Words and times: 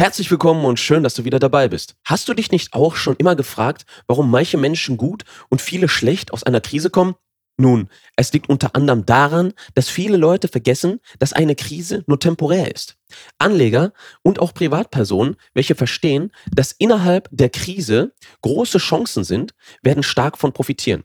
Herzlich 0.00 0.30
willkommen 0.30 0.64
und 0.64 0.80
schön, 0.80 1.02
dass 1.02 1.12
du 1.12 1.26
wieder 1.26 1.38
dabei 1.38 1.68
bist. 1.68 1.94
Hast 2.06 2.26
du 2.26 2.32
dich 2.32 2.50
nicht 2.50 2.72
auch 2.72 2.96
schon 2.96 3.16
immer 3.16 3.36
gefragt, 3.36 3.84
warum 4.06 4.30
manche 4.30 4.56
Menschen 4.56 4.96
gut 4.96 5.24
und 5.50 5.60
viele 5.60 5.90
schlecht 5.90 6.32
aus 6.32 6.42
einer 6.42 6.62
Krise 6.62 6.88
kommen? 6.88 7.16
Nun, 7.58 7.90
es 8.16 8.32
liegt 8.32 8.48
unter 8.48 8.74
anderem 8.74 9.04
daran, 9.04 9.52
dass 9.74 9.90
viele 9.90 10.16
Leute 10.16 10.48
vergessen, 10.48 11.00
dass 11.18 11.34
eine 11.34 11.54
Krise 11.54 12.02
nur 12.06 12.18
temporär 12.18 12.74
ist. 12.74 12.96
Anleger 13.36 13.92
und 14.22 14.38
auch 14.38 14.54
Privatpersonen, 14.54 15.36
welche 15.52 15.74
verstehen, 15.74 16.32
dass 16.50 16.72
innerhalb 16.72 17.28
der 17.30 17.50
Krise 17.50 18.14
große 18.40 18.78
Chancen 18.78 19.22
sind, 19.22 19.52
werden 19.82 20.02
stark 20.02 20.38
von 20.38 20.54
profitieren. 20.54 21.04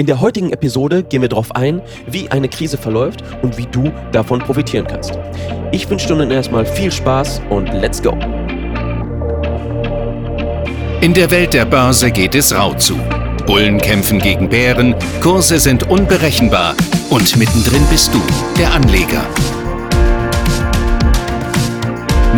In 0.00 0.06
der 0.06 0.22
heutigen 0.22 0.50
Episode 0.50 1.02
gehen 1.02 1.20
wir 1.20 1.28
darauf 1.28 1.54
ein, 1.54 1.82
wie 2.06 2.30
eine 2.30 2.48
Krise 2.48 2.78
verläuft 2.78 3.22
und 3.42 3.58
wie 3.58 3.66
du 3.66 3.92
davon 4.12 4.38
profitieren 4.38 4.86
kannst. 4.86 5.12
Ich 5.72 5.90
wünsche 5.90 6.08
dir 6.08 6.14
nun 6.14 6.30
erstmal 6.30 6.64
viel 6.64 6.90
Spaß 6.90 7.42
und 7.50 7.70
let's 7.74 8.02
go. 8.02 8.12
In 11.02 11.12
der 11.12 11.30
Welt 11.30 11.52
der 11.52 11.66
Börse 11.66 12.10
geht 12.10 12.34
es 12.34 12.56
rau 12.56 12.72
zu. 12.72 12.98
Bullen 13.44 13.76
kämpfen 13.76 14.20
gegen 14.20 14.48
Bären, 14.48 14.94
Kurse 15.20 15.58
sind 15.58 15.90
unberechenbar 15.90 16.74
und 17.10 17.36
mittendrin 17.36 17.84
bist 17.90 18.14
du, 18.14 18.22
der 18.58 18.72
Anleger. 18.72 19.26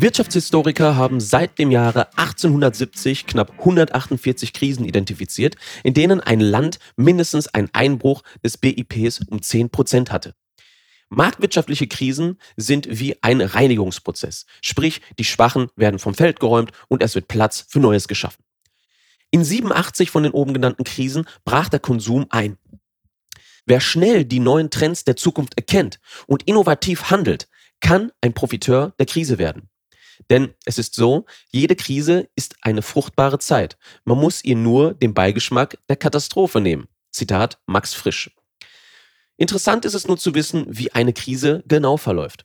Wirtschaftshistoriker 0.00 0.94
haben 0.94 1.18
seit 1.18 1.58
dem 1.58 1.72
Jahre 1.72 2.16
1870 2.16 3.26
knapp 3.26 3.50
148 3.58 4.52
Krisen 4.52 4.84
identifiziert, 4.84 5.56
in 5.82 5.92
denen 5.92 6.20
ein 6.20 6.38
Land 6.38 6.78
mindestens 6.94 7.48
einen 7.48 7.68
Einbruch 7.72 8.22
des 8.44 8.58
BIPs 8.58 9.22
um 9.28 9.42
10 9.42 9.70
Prozent 9.70 10.12
hatte. 10.12 10.36
Marktwirtschaftliche 11.08 11.88
Krisen 11.88 12.38
sind 12.56 12.86
wie 12.88 13.20
ein 13.24 13.40
Reinigungsprozess, 13.40 14.46
sprich 14.62 15.00
die 15.18 15.24
Schwachen 15.24 15.66
werden 15.74 15.98
vom 15.98 16.14
Feld 16.14 16.38
geräumt 16.38 16.70
und 16.86 17.02
es 17.02 17.16
wird 17.16 17.26
Platz 17.26 17.66
für 17.68 17.80
Neues 17.80 18.06
geschaffen. 18.06 18.44
In 19.32 19.42
87 19.42 20.12
von 20.12 20.22
den 20.22 20.30
oben 20.30 20.54
genannten 20.54 20.84
Krisen 20.84 21.26
brach 21.44 21.68
der 21.70 21.80
Konsum 21.80 22.26
ein. 22.30 22.56
Wer 23.66 23.80
schnell 23.80 24.24
die 24.24 24.38
neuen 24.38 24.70
Trends 24.70 25.02
der 25.02 25.16
Zukunft 25.16 25.56
erkennt 25.56 25.98
und 26.28 26.44
innovativ 26.44 27.10
handelt, 27.10 27.48
kann 27.80 28.12
ein 28.20 28.32
Profiteur 28.32 28.94
der 29.00 29.06
Krise 29.06 29.38
werden. 29.38 29.68
Denn 30.30 30.54
es 30.64 30.78
ist 30.78 30.94
so, 30.94 31.26
jede 31.50 31.76
Krise 31.76 32.28
ist 32.34 32.56
eine 32.62 32.82
fruchtbare 32.82 33.38
Zeit. 33.38 33.78
Man 34.04 34.18
muss 34.18 34.44
ihr 34.44 34.56
nur 34.56 34.94
den 34.94 35.14
Beigeschmack 35.14 35.78
der 35.88 35.96
Katastrophe 35.96 36.60
nehmen. 36.60 36.88
Zitat 37.10 37.58
Max 37.66 37.94
Frisch. 37.94 38.30
Interessant 39.36 39.84
ist 39.84 39.94
es 39.94 40.06
nur 40.06 40.18
zu 40.18 40.34
wissen, 40.34 40.66
wie 40.68 40.92
eine 40.92 41.12
Krise 41.12 41.62
genau 41.66 41.96
verläuft. 41.96 42.44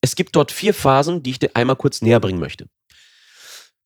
Es 0.00 0.14
gibt 0.14 0.36
dort 0.36 0.52
vier 0.52 0.74
Phasen, 0.74 1.22
die 1.22 1.30
ich 1.30 1.38
dir 1.38 1.50
einmal 1.54 1.76
kurz 1.76 2.02
näher 2.02 2.20
bringen 2.20 2.38
möchte. 2.38 2.68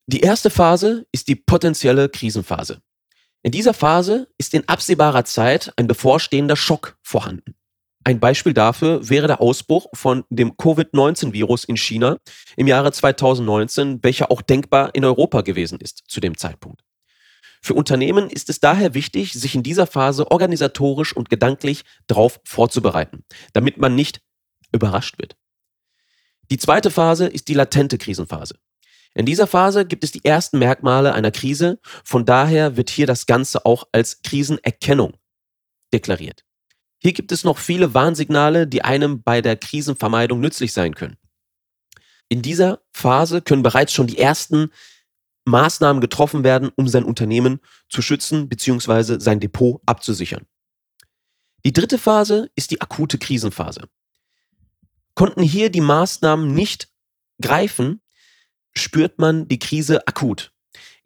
Die 0.06 0.20
erste 0.20 0.50
Phase 0.50 1.06
ist 1.12 1.28
die 1.28 1.36
potenzielle 1.36 2.09
Krisenphase. 2.09 2.83
In 3.42 3.53
dieser 3.53 3.75
Phase 3.75 4.28
ist 4.39 4.55
in 4.55 4.69
absehbarer 4.69 5.25
Zeit 5.25 5.72
ein 5.77 5.86
bevorstehender 5.86 6.56
Schock 6.56 6.98
vorhanden. 7.03 7.55
Ein 8.08 8.20
Beispiel 8.20 8.54
dafür 8.54 9.06
wäre 9.10 9.26
der 9.26 9.42
Ausbruch 9.42 9.88
von 9.92 10.24
dem 10.30 10.56
Covid-19-Virus 10.56 11.64
in 11.64 11.76
China 11.76 12.16
im 12.56 12.66
Jahre 12.66 12.90
2019, 12.90 14.02
welcher 14.02 14.30
auch 14.30 14.41
denkbar 14.41 14.94
in 14.94 15.04
Europa 15.04 15.42
gewesen 15.42 15.78
ist 15.78 16.04
zu 16.08 16.18
dem 16.20 16.38
Zeitpunkt. 16.38 16.82
Für 17.60 17.74
Unternehmen 17.74 18.30
ist 18.30 18.48
es 18.48 18.60
daher 18.60 18.94
wichtig, 18.94 19.34
sich 19.34 19.54
in 19.54 19.62
dieser 19.62 19.86
Phase 19.86 20.30
organisatorisch 20.30 21.14
und 21.14 21.28
gedanklich 21.28 21.84
darauf 22.06 22.41
vorzubereiten, 22.47 23.24
damit 23.52 23.76
man 23.76 23.94
nicht 23.94 24.22
überrascht 24.72 25.18
wird. 25.18 25.36
Die 26.50 26.56
zweite 26.56 26.91
Phase 26.91 27.26
ist 27.26 27.48
die 27.48 27.54
latente 27.54 27.98
Krisenphase. 27.98 28.54
In 29.12 29.26
dieser 29.26 29.47
Phase 29.47 29.84
gibt 29.84 30.02
es 30.02 30.12
die 30.12 30.24
ersten 30.24 30.58
Merkmale 30.58 31.12
einer 31.12 31.30
Krise, 31.30 31.78
von 32.04 32.24
daher 32.24 32.78
wird 32.78 32.88
hier 32.88 33.06
das 33.06 33.26
Ganze 33.26 33.66
auch 33.66 33.86
als 33.92 34.22
Krisenerkennung 34.22 35.12
deklariert. 35.92 36.47
Hier 37.00 37.12
gibt 37.12 37.32
es 37.32 37.44
noch 37.44 37.59
viele 37.59 37.94
Warnsignale, 37.94 38.66
die 38.66 38.82
einem 38.82 39.22
bei 39.22 39.41
der 39.41 39.56
Krisenvermeidung 39.56 40.41
nützlich 40.41 40.72
sein 40.72 40.94
können. 40.94 41.16
In 42.28 42.42
dieser 42.42 42.82
Phase 42.92 43.41
können 43.41 43.62
bereits 43.62 43.92
schon 43.92 44.06
die 44.06 44.19
ersten 44.19 44.70
Maßnahmen 45.44 46.00
getroffen 46.00 46.44
werden, 46.44 46.70
um 46.76 46.88
sein 46.88 47.04
Unternehmen 47.04 47.60
zu 47.88 48.03
schützen 48.03 48.48
bzw. 48.48 49.19
sein 49.19 49.41
Depot 49.41 49.81
abzusichern. 49.86 50.47
Die 51.64 51.72
dritte 51.72 51.98
Phase 51.98 52.50
ist 52.54 52.70
die 52.70 52.81
akute 52.81 53.19
Krisenphase. 53.19 53.88
Konnten 55.15 55.42
hier 55.42 55.70
die 55.70 55.80
Maßnahmen 55.80 56.53
nicht 56.53 56.88
greifen, 57.41 58.03
spürt 58.76 59.19
man 59.19 59.48
die 59.48 59.59
Krise 59.59 60.06
akut. 60.06 60.53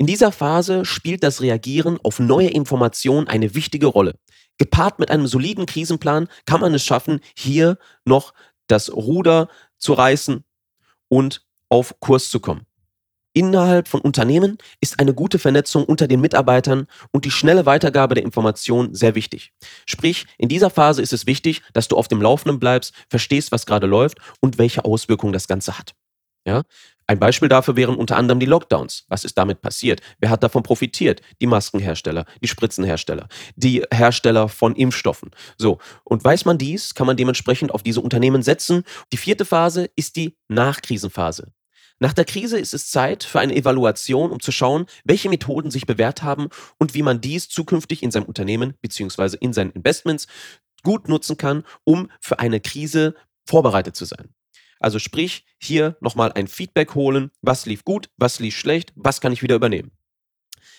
In 0.02 0.06
dieser 0.06 0.32
Phase 0.32 0.84
spielt 0.84 1.22
das 1.22 1.42
Reagieren 1.42 1.96
auf 2.02 2.18
neue 2.18 2.48
Informationen 2.48 3.28
eine 3.28 3.54
wichtige 3.54 3.86
Rolle. 3.86 4.18
Gepaart 4.58 4.98
mit 4.98 5.12
einem 5.12 5.28
soliden 5.28 5.64
Krisenplan 5.64 6.26
kann 6.44 6.60
man 6.60 6.74
es 6.74 6.84
schaffen, 6.84 7.20
hier 7.38 7.78
noch 8.04 8.34
das 8.66 8.92
Ruder 8.92 9.48
zu 9.78 9.92
reißen 9.92 10.42
und 11.06 11.46
auf 11.68 12.00
Kurs 12.00 12.30
zu 12.30 12.40
kommen. 12.40 12.66
Innerhalb 13.32 13.86
von 13.86 14.00
Unternehmen 14.00 14.58
ist 14.80 14.98
eine 14.98 15.14
gute 15.14 15.38
Vernetzung 15.38 15.84
unter 15.84 16.08
den 16.08 16.20
Mitarbeitern 16.20 16.88
und 17.12 17.24
die 17.24 17.30
schnelle 17.30 17.64
Weitergabe 17.64 18.16
der 18.16 18.24
Informationen 18.24 18.96
sehr 18.96 19.14
wichtig. 19.14 19.52
Sprich, 19.86 20.26
in 20.36 20.48
dieser 20.48 20.70
Phase 20.70 21.00
ist 21.00 21.12
es 21.12 21.28
wichtig, 21.28 21.62
dass 21.74 21.86
du 21.86 21.96
auf 21.96 22.08
dem 22.08 22.20
Laufenden 22.20 22.58
bleibst, 22.58 22.92
verstehst, 23.08 23.52
was 23.52 23.66
gerade 23.66 23.86
läuft 23.86 24.18
und 24.40 24.58
welche 24.58 24.84
Auswirkungen 24.84 25.32
das 25.32 25.46
Ganze 25.46 25.78
hat. 25.78 25.94
Ja? 26.46 26.62
Ein 27.06 27.18
Beispiel 27.18 27.48
dafür 27.48 27.76
wären 27.76 27.96
unter 27.96 28.16
anderem 28.16 28.40
die 28.40 28.46
Lockdowns. 28.46 29.04
Was 29.08 29.24
ist 29.24 29.36
damit 29.36 29.60
passiert? 29.60 30.00
Wer 30.18 30.30
hat 30.30 30.42
davon 30.42 30.62
profitiert? 30.62 31.20
Die 31.40 31.46
Maskenhersteller, 31.46 32.24
die 32.42 32.48
Spritzenhersteller, 32.48 33.28
die 33.56 33.84
Hersteller 33.92 34.48
von 34.48 34.74
Impfstoffen. 34.74 35.30
So. 35.58 35.78
Und 36.04 36.24
weiß 36.24 36.44
man 36.44 36.58
dies, 36.58 36.94
kann 36.94 37.06
man 37.06 37.16
dementsprechend 37.16 37.72
auf 37.72 37.82
diese 37.82 38.00
Unternehmen 38.00 38.42
setzen. 38.42 38.84
Die 39.12 39.16
vierte 39.16 39.44
Phase 39.44 39.90
ist 39.96 40.16
die 40.16 40.36
Nachkrisenphase. 40.48 41.52
Nach 41.98 42.12
der 42.12 42.24
Krise 42.24 42.58
ist 42.58 42.74
es 42.74 42.90
Zeit 42.90 43.22
für 43.22 43.40
eine 43.40 43.54
Evaluation, 43.54 44.30
um 44.30 44.40
zu 44.40 44.50
schauen, 44.50 44.86
welche 45.04 45.28
Methoden 45.28 45.70
sich 45.70 45.86
bewährt 45.86 46.22
haben 46.22 46.48
und 46.78 46.94
wie 46.94 47.02
man 47.02 47.20
dies 47.20 47.48
zukünftig 47.48 48.02
in 48.02 48.10
seinem 48.10 48.24
Unternehmen 48.24 48.74
bzw. 48.80 49.36
in 49.38 49.52
seinen 49.52 49.70
Investments 49.70 50.26
gut 50.82 51.08
nutzen 51.08 51.36
kann, 51.36 51.64
um 51.84 52.10
für 52.20 52.38
eine 52.38 52.58
Krise 52.58 53.14
vorbereitet 53.46 53.94
zu 53.94 54.04
sein. 54.04 54.34
Also 54.82 54.98
sprich, 54.98 55.44
hier 55.58 55.96
nochmal 56.00 56.32
ein 56.32 56.48
Feedback 56.48 56.94
holen, 56.94 57.30
was 57.40 57.66
lief 57.66 57.84
gut, 57.84 58.10
was 58.16 58.40
lief 58.40 58.56
schlecht, 58.56 58.92
was 58.96 59.20
kann 59.20 59.32
ich 59.32 59.42
wieder 59.42 59.54
übernehmen. 59.54 59.92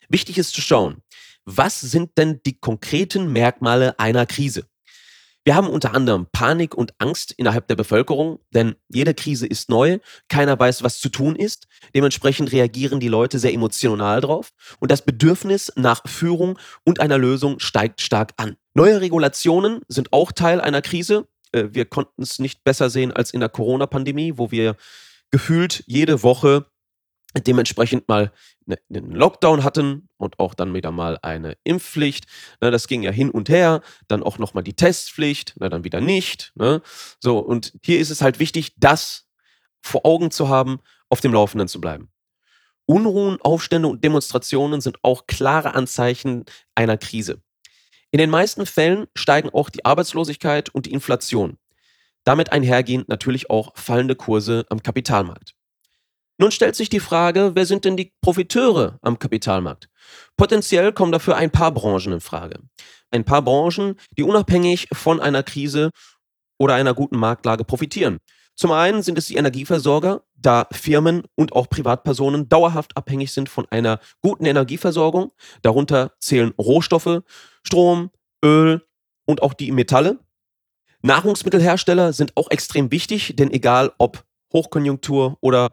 Wichtig 0.10 0.38
ist 0.38 0.54
zu 0.54 0.62
schauen, 0.62 1.02
was 1.46 1.80
sind 1.80 2.18
denn 2.18 2.42
die 2.46 2.60
konkreten 2.60 3.32
Merkmale 3.32 3.98
einer 4.00 4.26
Krise? 4.26 4.66
Wir 5.46 5.56
haben 5.56 5.68
unter 5.68 5.94
anderem 5.94 6.28
Panik 6.32 6.74
und 6.74 6.94
Angst 7.00 7.34
innerhalb 7.34 7.68
der 7.68 7.76
Bevölkerung, 7.76 8.40
denn 8.54 8.76
jede 8.88 9.14
Krise 9.14 9.46
ist 9.46 9.70
neu, 9.70 10.00
keiner 10.30 10.58
weiß, 10.58 10.84
was 10.84 11.02
zu 11.02 11.10
tun 11.10 11.36
ist. 11.36 11.68
Dementsprechend 11.94 12.54
reagieren 12.54 13.02
die 13.02 13.10
Leute 13.10 13.40
sehr 13.40 13.54
emotional 13.54 14.22
drauf 14.22 14.54
und 14.80 14.90
das 14.90 15.04
Bedürfnis 15.04 15.74
nach 15.76 16.08
Führung 16.08 16.58
und 16.86 17.02
einer 17.02 17.18
Lösung 17.18 17.60
steigt 17.60 18.00
stark 18.00 18.32
an. 18.38 18.56
Neue 18.74 19.02
Regulationen 19.02 19.82
sind 19.90 20.14
auch 20.14 20.32
Teil 20.32 20.62
einer 20.62 20.82
Krise. 20.82 21.28
Äh, 21.54 21.70
wir 21.72 21.86
konnten 21.86 22.22
es 22.22 22.40
nicht 22.40 22.64
besser 22.64 22.90
sehen 22.90 23.12
als 23.12 23.32
in 23.32 23.40
der 23.40 23.50
Corona-Pandemie, 23.50 24.34
wo 24.38 24.52
wir 24.52 24.76
gefühlt 25.32 25.84
jede 25.88 26.24
Woche 26.24 26.66
dementsprechend 27.36 28.08
mal 28.08 28.32
ne, 28.66 28.78
einen 28.90 29.12
Lockdown 29.12 29.64
hatten 29.64 30.10
und 30.18 30.40
auch 30.40 30.54
dann 30.54 30.74
wieder 30.74 30.92
mal 30.92 31.18
eine 31.22 31.58
Impfpflicht. 31.64 32.26
Ne, 32.62 32.70
das 32.70 32.88
ging 32.88 33.02
ja 33.04 33.12
hin 33.12 33.32
und 33.32 33.50
her. 33.50 33.82
Dann 34.08 34.24
auch 34.24 34.38
nochmal 34.38 34.64
die 34.64 34.76
Testpflicht, 34.76 35.60
ne, 35.60 35.70
dann 35.70 35.84
wieder 35.84 36.02
nicht. 36.02 36.54
So, 37.20 37.40
und 37.40 37.74
hier 37.84 38.00
ist 38.00 38.12
es 38.12 38.22
halt 38.22 38.40
wichtig, 38.40 38.74
das 38.78 39.28
vor 39.82 40.06
Augen 40.06 40.32
zu 40.32 40.50
haben, 40.50 40.80
auf 41.10 41.22
dem 41.22 41.34
Laufenden 41.34 41.68
zu 41.68 41.82
bleiben. 41.82 42.10
Unruhen, 42.86 43.40
Aufstände 43.42 43.88
und 43.88 44.04
Demonstrationen 44.04 44.82
sind 44.82 44.98
auch 45.04 45.26
klare 45.26 45.74
Anzeichen 45.74 46.46
einer 46.76 46.98
Krise. 46.98 47.42
In 48.14 48.20
den 48.20 48.30
meisten 48.30 48.68
Fällen 48.68 49.08
steigen 49.16 49.50
auch 49.50 49.72
die 49.72 49.86
Arbeitslosigkeit 49.86 50.70
und 50.70 50.86
die 50.86 50.92
Inflation. 50.92 51.58
Damit 52.24 52.52
einhergehend 52.52 53.10
natürlich 53.10 53.50
auch 53.50 53.76
fallende 53.76 54.16
Kurse 54.16 54.68
am 54.70 54.84
Kapitalmarkt. 54.84 55.56
Nun 56.38 56.52
stellt 56.52 56.76
sich 56.76 56.90
die 56.90 57.00
Frage, 57.00 57.54
wer 57.56 57.66
sind 57.66 57.86
denn 57.86 57.98
die 57.98 58.14
Profiteure 58.22 59.00
am 59.02 59.18
Kapitalmarkt? 59.18 59.90
Potenziell 60.38 60.94
kommen 60.94 61.12
dafür 61.12 61.38
ein 61.38 61.50
paar 61.50 61.72
Branchen 61.72 62.14
in 62.14 62.22
Frage. 62.22 62.60
Ein 63.10 63.26
paar 63.26 63.42
Branchen, 63.42 63.96
die 64.16 64.24
unabhängig 64.24 64.90
von 64.94 65.20
einer 65.20 65.42
Krise 65.42 65.90
oder 66.60 66.76
einer 66.76 66.94
guten 66.94 67.18
Marktlage 67.18 67.64
profitieren. 67.64 68.20
Zum 68.56 68.72
einen 68.72 69.02
sind 69.02 69.18
es 69.18 69.26
die 69.26 69.36
Energieversorger, 69.36 70.24
da 70.36 70.68
Firmen 70.72 71.24
und 71.36 71.54
auch 71.54 71.70
Privatpersonen 71.70 72.50
dauerhaft 72.50 72.96
abhängig 72.96 73.32
sind 73.32 73.50
von 73.50 73.66
einer 73.72 74.00
guten 74.22 74.46
Energieversorgung. 74.46 75.32
Darunter 75.62 76.14
zählen 76.20 76.54
Rohstoffe, 76.60 77.22
Strom, 77.64 78.12
Öl 78.44 78.86
und 79.26 79.42
auch 79.42 79.54
die 79.54 79.72
Metalle. 79.72 80.20
Nahrungsmittelhersteller 81.02 82.14
sind 82.14 82.38
auch 82.38 82.52
extrem 82.52 82.92
wichtig, 82.92 83.36
denn 83.36 83.52
egal 83.52 83.92
ob 83.98 84.24
Hochkonjunktur 84.54 85.38
oder 85.42 85.72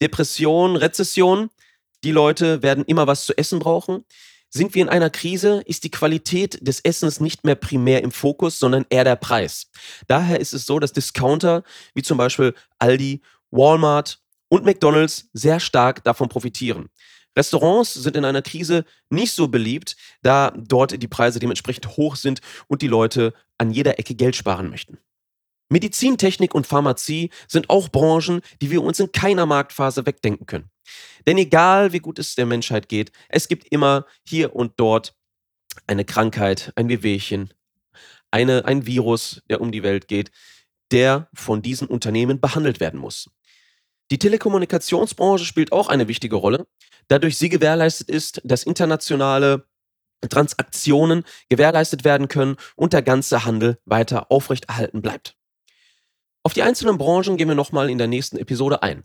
Depression, 0.00 0.76
Rezession, 0.76 1.50
die 2.04 2.12
Leute 2.12 2.62
werden 2.62 2.84
immer 2.84 3.06
was 3.06 3.24
zu 3.24 3.36
essen 3.36 3.58
brauchen. 3.58 4.04
Sind 4.56 4.74
wir 4.74 4.80
in 4.80 4.88
einer 4.88 5.10
Krise, 5.10 5.60
ist 5.66 5.84
die 5.84 5.90
Qualität 5.90 6.66
des 6.66 6.80
Essens 6.80 7.20
nicht 7.20 7.44
mehr 7.44 7.56
primär 7.56 8.02
im 8.02 8.10
Fokus, 8.10 8.58
sondern 8.58 8.86
eher 8.88 9.04
der 9.04 9.16
Preis. 9.16 9.70
Daher 10.06 10.40
ist 10.40 10.54
es 10.54 10.64
so, 10.64 10.78
dass 10.78 10.94
Discounter 10.94 11.62
wie 11.94 12.00
zum 12.00 12.16
Beispiel 12.16 12.54
Aldi, 12.78 13.20
Walmart 13.50 14.18
und 14.48 14.64
McDonald's 14.64 15.28
sehr 15.34 15.60
stark 15.60 16.02
davon 16.04 16.30
profitieren. 16.30 16.88
Restaurants 17.36 17.92
sind 17.92 18.16
in 18.16 18.24
einer 18.24 18.40
Krise 18.40 18.86
nicht 19.10 19.32
so 19.32 19.48
beliebt, 19.48 19.94
da 20.22 20.54
dort 20.56 21.02
die 21.02 21.06
Preise 21.06 21.38
dementsprechend 21.38 21.98
hoch 21.98 22.16
sind 22.16 22.40
und 22.66 22.80
die 22.80 22.88
Leute 22.88 23.34
an 23.58 23.70
jeder 23.70 23.98
Ecke 23.98 24.14
Geld 24.14 24.36
sparen 24.36 24.70
möchten. 24.70 24.96
Medizintechnik 25.68 26.54
und 26.54 26.66
Pharmazie 26.66 27.28
sind 27.46 27.68
auch 27.68 27.90
Branchen, 27.90 28.40
die 28.62 28.70
wir 28.70 28.82
uns 28.82 29.00
in 29.00 29.12
keiner 29.12 29.44
Marktphase 29.44 30.06
wegdenken 30.06 30.46
können. 30.46 30.70
Denn 31.26 31.38
egal 31.38 31.92
wie 31.92 32.00
gut 32.00 32.18
es 32.18 32.34
der 32.34 32.46
Menschheit 32.46 32.88
geht, 32.88 33.12
es 33.28 33.48
gibt 33.48 33.66
immer 33.68 34.06
hier 34.26 34.54
und 34.54 34.74
dort 34.76 35.14
eine 35.86 36.04
Krankheit, 36.04 36.72
ein 36.76 36.88
Wehwehchen, 36.88 37.52
eine, 38.30 38.64
ein 38.64 38.86
Virus, 38.86 39.42
der 39.48 39.60
um 39.60 39.72
die 39.72 39.82
Welt 39.82 40.08
geht, 40.08 40.30
der 40.90 41.28
von 41.34 41.62
diesen 41.62 41.88
Unternehmen 41.88 42.40
behandelt 42.40 42.80
werden 42.80 43.00
muss. 43.00 43.30
Die 44.10 44.18
Telekommunikationsbranche 44.18 45.44
spielt 45.44 45.72
auch 45.72 45.88
eine 45.88 46.06
wichtige 46.06 46.36
Rolle, 46.36 46.66
dadurch 47.08 47.38
sie 47.38 47.48
gewährleistet 47.48 48.08
ist, 48.08 48.40
dass 48.44 48.62
internationale 48.62 49.66
Transaktionen 50.28 51.24
gewährleistet 51.48 52.04
werden 52.04 52.28
können 52.28 52.56
und 52.76 52.92
der 52.92 53.02
ganze 53.02 53.44
Handel 53.44 53.78
weiter 53.84 54.30
aufrechterhalten 54.30 55.02
bleibt. 55.02 55.36
Auf 56.42 56.54
die 56.54 56.62
einzelnen 56.62 56.98
Branchen 56.98 57.36
gehen 57.36 57.48
wir 57.48 57.56
nochmal 57.56 57.90
in 57.90 57.98
der 57.98 58.06
nächsten 58.06 58.36
Episode 58.36 58.82
ein. 58.82 59.04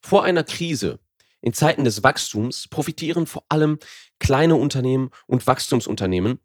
Vor 0.00 0.24
einer 0.24 0.42
Krise 0.42 0.98
in 1.42 1.52
Zeiten 1.52 1.84
des 1.84 2.02
Wachstums 2.02 2.68
profitieren 2.68 3.26
vor 3.26 3.44
allem 3.48 3.78
kleine 4.18 4.56
Unternehmen 4.56 5.10
und 5.26 5.46
Wachstumsunternehmen 5.46 6.38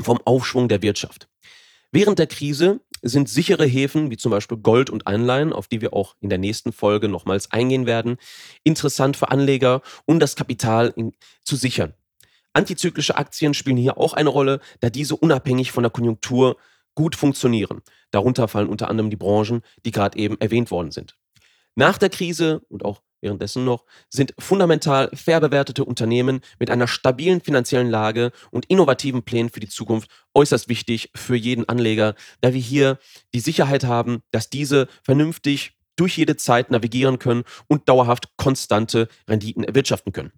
vom 0.00 0.18
Aufschwung 0.24 0.68
der 0.68 0.82
Wirtschaft. 0.82 1.28
Während 1.92 2.18
der 2.18 2.26
Krise 2.26 2.80
sind 3.02 3.28
sichere 3.28 3.66
Häfen 3.66 4.10
wie 4.10 4.16
zum 4.16 4.30
Beispiel 4.30 4.58
Gold 4.58 4.90
und 4.90 5.06
Anleihen, 5.06 5.52
auf 5.52 5.68
die 5.68 5.80
wir 5.80 5.92
auch 5.92 6.16
in 6.20 6.28
der 6.28 6.38
nächsten 6.38 6.72
Folge 6.72 7.08
nochmals 7.08 7.50
eingehen 7.50 7.86
werden, 7.86 8.16
interessant 8.62 9.16
für 9.16 9.30
Anleger, 9.30 9.82
um 10.06 10.20
das 10.20 10.36
Kapital 10.36 10.92
in, 10.96 11.12
zu 11.42 11.56
sichern. 11.56 11.94
Antizyklische 12.52 13.16
Aktien 13.16 13.54
spielen 13.54 13.76
hier 13.76 13.98
auch 13.98 14.12
eine 14.12 14.28
Rolle, 14.28 14.60
da 14.80 14.90
diese 14.90 15.16
unabhängig 15.16 15.72
von 15.72 15.82
der 15.82 15.90
Konjunktur 15.90 16.56
gut 16.94 17.16
funktionieren. 17.16 17.80
Darunter 18.10 18.48
fallen 18.48 18.68
unter 18.68 18.88
anderem 18.88 19.10
die 19.10 19.16
Branchen, 19.16 19.62
die 19.84 19.92
gerade 19.92 20.18
eben 20.18 20.38
erwähnt 20.40 20.70
worden 20.70 20.90
sind. 20.90 21.16
Nach 21.76 21.96
der 21.96 22.10
Krise 22.10 22.62
und 22.68 22.84
auch 22.84 23.02
währenddessen 23.20 23.64
noch 23.64 23.84
sind 24.08 24.34
fundamental 24.38 25.10
fair 25.14 25.40
bewertete 25.40 25.84
Unternehmen 25.84 26.40
mit 26.58 26.70
einer 26.70 26.88
stabilen 26.88 27.40
finanziellen 27.40 27.90
Lage 27.90 28.32
und 28.50 28.66
innovativen 28.66 29.22
Plänen 29.22 29.50
für 29.50 29.60
die 29.60 29.68
Zukunft 29.68 30.10
äußerst 30.34 30.68
wichtig 30.68 31.10
für 31.14 31.36
jeden 31.36 31.68
Anleger, 31.68 32.14
da 32.40 32.52
wir 32.52 32.60
hier 32.60 32.98
die 33.34 33.40
Sicherheit 33.40 33.84
haben, 33.84 34.22
dass 34.30 34.50
diese 34.50 34.88
vernünftig 35.02 35.72
durch 35.96 36.16
jede 36.16 36.36
Zeit 36.36 36.70
navigieren 36.70 37.18
können 37.18 37.44
und 37.68 37.88
dauerhaft 37.88 38.36
konstante 38.36 39.08
Renditen 39.28 39.64
erwirtschaften 39.64 40.12
können. 40.12 40.32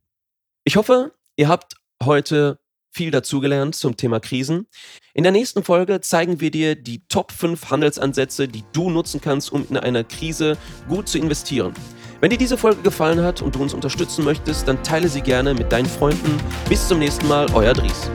Ich 0.65 0.77
hoffe, 0.77 1.13
ihr 1.37 1.49
habt 1.49 1.77
heute 2.03 2.59
viel 2.93 3.11
dazugelernt 3.11 3.75
zum 3.75 3.97
Thema 3.97 4.21
Krisen. 4.21 4.67
In 5.15 5.23
der 5.23 5.33
nächsten 5.33 5.65
Folge 5.65 6.01
zeigen 6.01 6.41
wir 6.41 6.51
dir 6.51 6.77
die 6.77 7.07
Top 7.09 7.33
5 7.33 7.71
Handelsansätze, 7.71 8.49
die 8.49 8.65
du 8.73 8.91
nutzen 8.91 9.21
kannst, 9.21 9.51
um 9.51 9.67
in 9.69 9.79
einer 9.79 10.05
Krise 10.05 10.59
gut 10.89 11.09
zu 11.09 11.19
investieren. 11.19 11.75
Wenn 12.23 12.31
dir 12.31 12.39
diese 12.39 12.57
Folge 12.57 12.83
gefallen 12.83 13.21
hat 13.25 13.43
und 13.43 13.57
du 13.57 13.61
uns 13.61 13.75
unterstützen 13.75 14.25
möchtest, 14.25 14.69
dann 14.69 14.81
teile 14.85 15.09
sie 15.09 15.23
gerne 15.23 15.55
mit 15.55 15.73
deinen 15.73 15.87
Freunden. 15.87 16.39
Bis 16.69 16.87
zum 16.87 17.01
nächsten 17.01 17.27
Mal, 17.27 17.49
euer 17.53 17.73
Dries. 17.73 18.09